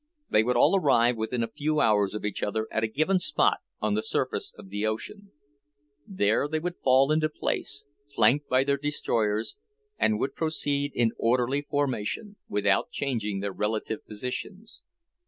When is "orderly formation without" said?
11.19-12.89